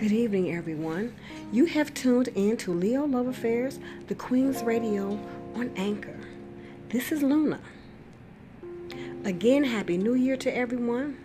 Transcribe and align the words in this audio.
Good 0.00 0.12
evening, 0.12 0.56
everyone. 0.56 1.14
You 1.52 1.66
have 1.66 1.92
tuned 1.92 2.28
in 2.28 2.56
to 2.56 2.72
Leo 2.72 3.04
Love 3.04 3.26
Affairs, 3.26 3.78
the 4.06 4.14
Queen's 4.14 4.62
Radio 4.62 5.20
on 5.54 5.70
Anchor. 5.76 6.16
This 6.88 7.12
is 7.12 7.22
Luna. 7.22 7.60
Again, 9.26 9.62
Happy 9.62 9.98
New 9.98 10.14
Year 10.14 10.38
to 10.38 10.56
everyone. 10.56 11.18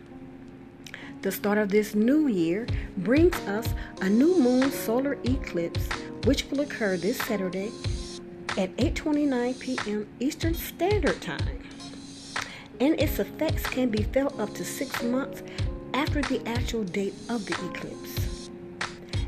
The 1.22 1.32
start 1.32 1.58
of 1.58 1.70
this 1.70 1.96
new 1.96 2.28
year 2.28 2.68
brings 2.98 3.38
us 3.48 3.74
a 4.02 4.10
new 4.10 4.38
moon 4.38 4.70
solar 4.74 5.14
eclipse, 5.24 5.88
which 6.26 6.44
will 6.52 6.60
occur 6.60 6.98
this 6.98 7.18
Saturday 7.20 7.72
at 8.58 8.76
8:29 8.76 9.58
p.m. 9.58 10.06
Eastern 10.20 10.54
Standard 10.54 11.22
Time. 11.22 11.64
And 12.82 13.00
its 13.00 13.20
effects 13.20 13.64
can 13.68 13.88
be 13.88 14.04
felt 14.04 14.38
up 14.38 14.54
to 14.56 14.66
six 14.66 15.02
months 15.02 15.44
after 15.94 16.22
the 16.24 16.46
actual 16.46 16.84
date 16.84 17.14
of 17.30 17.46
the 17.46 17.54
eclipse. 17.72 18.25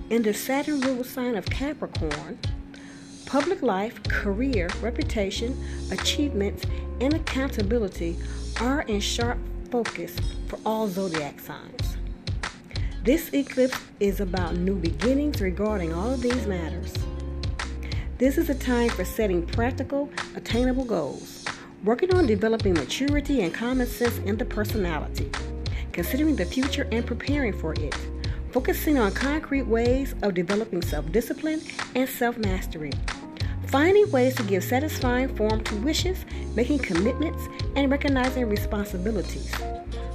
In 0.10 0.22
the 0.22 0.34
Saturn 0.34 0.80
ruled 0.80 1.06
sign 1.06 1.36
of 1.36 1.46
Capricorn, 1.48 2.40
public 3.26 3.62
life, 3.62 4.02
career, 4.04 4.70
reputation, 4.82 5.62
achievements, 5.92 6.64
and 7.02 7.14
accountability 7.14 8.18
are 8.62 8.84
in 8.84 9.02
sharp 9.02 9.38
focus 9.70 10.16
for 10.48 10.60
all 10.66 10.88
zodiac 10.88 11.42
signs. 11.42 11.98
This 13.04 13.34
eclipse 13.34 13.78
is 14.00 14.22
about 14.22 14.56
new 14.56 14.76
beginnings 14.76 15.42
regarding 15.42 15.94
all 15.94 16.12
of 16.14 16.22
these 16.22 16.48
matters. 16.48 16.94
This 18.18 18.38
is 18.38 18.50
a 18.50 18.56
time 18.56 18.88
for 18.88 19.04
setting 19.04 19.46
practical, 19.46 20.10
attainable 20.38 20.86
goals, 20.86 21.44
working 21.84 22.16
on 22.16 22.28
developing 22.28 22.76
maturity 22.76 23.42
and 23.42 23.54
common 23.54 23.88
sense 23.88 24.20
in 24.20 24.38
the 24.38 24.46
personality, 24.46 25.30
considering 25.92 26.38
the 26.38 26.46
future 26.46 26.88
and 26.94 27.06
preparing 27.06 27.52
for 27.52 27.74
it, 27.74 27.96
focusing 28.52 28.98
on 28.98 29.12
concrete 29.14 29.64
ways 29.64 30.16
of 30.22 30.34
developing 30.34 30.82
self 30.82 31.12
discipline 31.12 31.62
and 31.96 32.08
self 32.08 32.38
mastery, 32.38 32.92
finding 33.68 34.10
ways 34.12 34.36
to 34.36 34.44
give 34.44 34.64
satisfying 34.64 35.34
form 35.36 35.64
to 35.64 35.76
wishes, 35.78 36.26
making 36.56 36.80
commitments, 36.80 37.48
and 37.76 37.92
recognizing 37.92 38.50
responsibilities, 38.50 39.54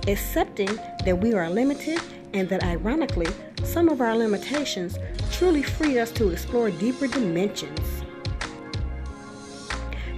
accepting 0.09 0.75
that 1.05 1.19
we 1.19 1.35
are 1.35 1.49
limited 1.49 2.01
and 2.35 2.49
that 2.49 2.65
ironically, 2.65 3.29
some 3.63 3.89
of 3.89 4.01
our 4.01 4.17
limitations 4.17 4.99
truly 5.31 5.63
free 5.63 5.99
us 5.99 6.11
to 6.13 6.31
explore 6.31 6.71
deeper 6.71 7.07
dimensions. 7.07 8.03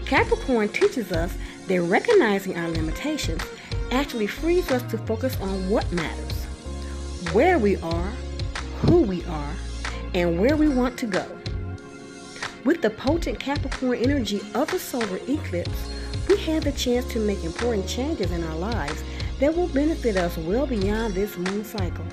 Capricorn 0.06 0.68
teaches 0.68 1.12
us 1.12 1.34
that 1.66 1.82
recognizing 1.82 2.56
our 2.56 2.68
limitations 2.68 3.42
actually 3.90 4.26
frees 4.26 4.70
us 4.70 4.82
to 4.90 4.98
focus 4.98 5.36
on 5.40 5.68
what 5.68 5.90
matters, 5.92 6.23
where 7.34 7.58
we 7.58 7.76
are, 7.78 8.12
who 8.82 9.02
we 9.02 9.24
are, 9.24 9.52
and 10.14 10.40
where 10.40 10.56
we 10.56 10.68
want 10.68 10.96
to 10.96 11.04
go. 11.04 11.26
With 12.64 12.80
the 12.80 12.90
potent 12.90 13.40
Capricorn 13.40 13.98
energy 13.98 14.40
of 14.54 14.70
the 14.70 14.78
solar 14.78 15.18
eclipse, 15.26 15.90
we 16.28 16.36
have 16.42 16.62
the 16.62 16.70
chance 16.70 17.06
to 17.12 17.18
make 17.18 17.42
important 17.42 17.88
changes 17.88 18.30
in 18.30 18.44
our 18.44 18.56
lives 18.56 19.02
that 19.40 19.52
will 19.52 19.66
benefit 19.66 20.16
us 20.16 20.38
well 20.38 20.64
beyond 20.64 21.14
this 21.14 21.36
moon 21.36 21.64
cycle. 21.64 22.04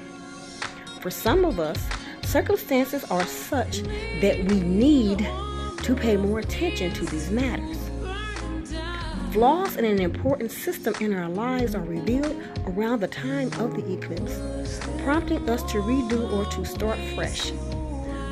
For 1.02 1.12
some 1.12 1.46
of 1.46 1.60
us, 1.60 1.88
circumstances 2.24 3.04
are 3.12 3.26
such 3.26 3.84
that 4.22 4.44
we 4.50 4.60
need 4.60 5.20
to 5.84 5.96
pay 5.96 6.18
more 6.18 6.40
attention 6.40 6.94
to 6.94 7.06
these 7.06 7.30
matters. 7.30 7.81
Flaws 9.32 9.78
in 9.78 9.86
an 9.86 10.02
important 10.02 10.52
system 10.52 10.94
in 11.00 11.14
our 11.14 11.30
lives 11.30 11.74
are 11.74 11.84
revealed 11.84 12.36
around 12.66 13.00
the 13.00 13.08
time 13.08 13.48
of 13.62 13.74
the 13.76 13.94
eclipse, 13.94 14.82
prompting 15.04 15.50
us 15.50 15.64
to 15.72 15.78
redo 15.78 16.30
or 16.34 16.44
to 16.52 16.66
start 16.66 17.00
fresh. 17.16 17.54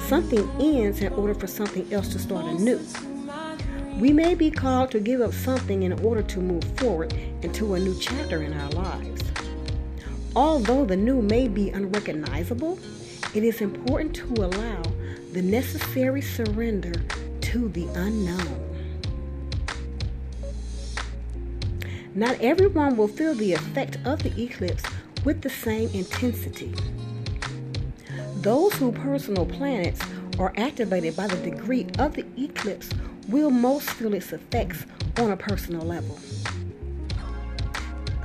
Something 0.02 0.50
ends 0.60 1.00
in 1.00 1.14
order 1.14 1.34
for 1.34 1.48
something 1.48 1.88
else 1.94 2.10
to 2.10 2.20
start 2.20 2.44
anew. 2.48 2.82
We 3.98 4.12
may 4.12 4.36
be 4.36 4.52
called 4.52 4.92
to 4.92 5.00
give 5.00 5.22
up 5.22 5.32
something 5.34 5.84
in 5.84 5.94
order 6.06 6.22
to 6.22 6.40
move 6.42 6.66
forward 6.78 7.14
into 7.44 7.76
a 7.76 7.80
new 7.80 7.98
chapter 7.98 8.44
in 8.44 8.52
our 8.52 8.70
lives. 8.72 9.24
Although 10.36 10.84
the 10.84 10.98
new 10.98 11.22
may 11.22 11.48
be 11.48 11.70
unrecognizable, 11.70 12.78
it 13.34 13.46
is 13.46 13.62
important 13.62 14.14
to 14.18 14.34
allow 14.44 14.84
the 15.32 15.42
necessary 15.42 16.22
surrender 16.22 16.92
to 17.40 17.70
the 17.70 17.86
unknown. 17.96 18.69
Not 22.20 22.42
everyone 22.42 22.98
will 22.98 23.08
feel 23.08 23.34
the 23.34 23.54
effect 23.54 23.98
of 24.04 24.22
the 24.22 24.44
eclipse 24.44 24.84
with 25.24 25.42
the 25.42 25.50
same 25.50 25.90
intensity. 25.94 26.76
Those 28.42 28.74
whose 28.74 28.94
personal 28.96 29.46
planets 29.46 30.02
are 30.38 30.52
activated 30.58 31.16
by 31.16 31.28
the 31.28 31.38
degree 31.38 31.88
of 31.98 32.16
the 32.16 32.26
eclipse 32.38 32.90
will 33.30 33.50
most 33.50 33.90
feel 33.92 34.14
its 34.14 34.34
effects 34.34 34.86
on 35.18 35.32
a 35.32 35.38
personal 35.38 35.84
level. 35.84 36.20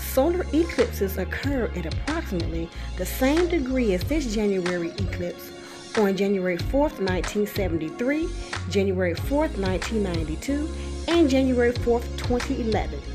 Solar 0.01 0.45
eclipses 0.53 1.17
occur 1.17 1.71
at 1.77 1.87
approximately 1.87 2.69
the 2.97 3.07
same 3.07 3.47
degree 3.47 3.95
as 3.95 4.03
this 4.03 4.35
January 4.35 4.89
eclipse 4.89 5.53
on 5.99 6.17
January 6.17 6.59
4th, 6.59 6.99
1973, 6.99 8.29
January 8.71 9.15
4th, 9.15 9.57
1992, 9.57 10.69
and 11.07 11.31
January 11.31 11.73
4th, 11.73 12.03
2011. 12.17 13.14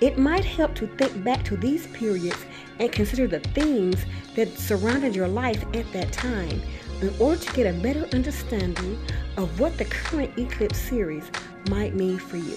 It 0.00 0.16
might 0.16 0.44
help 0.44 0.74
to 0.76 0.86
think 0.86 1.24
back 1.24 1.44
to 1.46 1.56
these 1.56 1.88
periods 1.88 2.44
and 2.78 2.92
consider 2.92 3.26
the 3.26 3.40
things 3.40 4.04
that 4.36 4.56
surrounded 4.56 5.14
your 5.14 5.26
life 5.26 5.64
at 5.74 5.90
that 5.92 6.12
time 6.12 6.62
in 7.00 7.12
order 7.18 7.40
to 7.40 7.52
get 7.52 7.66
a 7.66 7.78
better 7.80 8.06
understanding 8.12 8.98
of 9.36 9.58
what 9.58 9.76
the 9.76 9.84
current 9.84 10.36
eclipse 10.38 10.78
series 10.78 11.30
might 11.68 11.94
mean 11.94 12.18
for 12.18 12.36
you. 12.36 12.56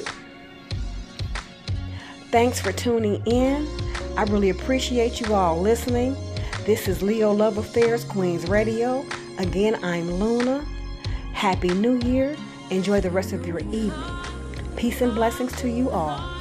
Thanks 2.30 2.60
for 2.60 2.72
tuning 2.72 3.24
in. 3.26 3.68
I 4.16 4.24
really 4.24 4.52
appreciate 4.52 5.20
you 5.20 5.34
all 5.34 5.60
listening. 5.60 6.16
This 6.66 6.88
is 6.88 7.02
Leo 7.02 7.32
Love 7.32 7.58
Affairs 7.58 8.04
Queens 8.04 8.48
Radio. 8.48 9.06
Again, 9.40 9.84
I'm 9.84 10.12
Luna. 10.12 10.64
Happy 11.34 11.70
New 11.70 12.00
Year. 12.02 12.36
Enjoy 12.70 13.02
the 13.02 13.10
rest 13.10 13.34
of 13.34 13.48
your 13.48 13.60
evening. 13.60 13.92
Peace 14.76 15.02
and 15.02 15.16
blessings 15.16 15.52
to 15.58 15.70
you 15.70 15.90
all. 15.90 16.41